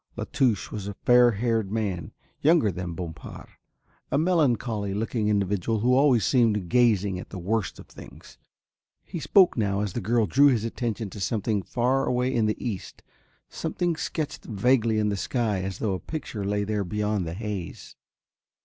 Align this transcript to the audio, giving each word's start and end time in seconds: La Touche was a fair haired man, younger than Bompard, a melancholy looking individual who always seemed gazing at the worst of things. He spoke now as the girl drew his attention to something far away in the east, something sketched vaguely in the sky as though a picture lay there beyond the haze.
La 0.17 0.23
Touche 0.23 0.71
was 0.71 0.87
a 0.87 0.95
fair 0.95 1.33
haired 1.33 1.71
man, 1.71 2.11
younger 2.41 2.71
than 2.71 2.95
Bompard, 2.95 3.49
a 4.09 4.17
melancholy 4.17 4.95
looking 4.95 5.27
individual 5.27 5.81
who 5.81 5.93
always 5.93 6.25
seemed 6.25 6.69
gazing 6.69 7.19
at 7.19 7.29
the 7.29 7.37
worst 7.37 7.77
of 7.77 7.85
things. 7.87 8.39
He 9.03 9.19
spoke 9.19 9.55
now 9.55 9.81
as 9.81 9.93
the 9.93 10.01
girl 10.01 10.25
drew 10.25 10.47
his 10.47 10.65
attention 10.65 11.11
to 11.11 11.19
something 11.19 11.61
far 11.61 12.07
away 12.07 12.33
in 12.33 12.47
the 12.47 12.57
east, 12.57 13.03
something 13.47 13.95
sketched 13.95 14.45
vaguely 14.45 14.97
in 14.97 15.09
the 15.09 15.15
sky 15.17 15.61
as 15.61 15.77
though 15.77 15.93
a 15.93 15.99
picture 15.99 16.43
lay 16.43 16.63
there 16.63 16.83
beyond 16.83 17.27
the 17.27 17.35
haze. 17.35 17.95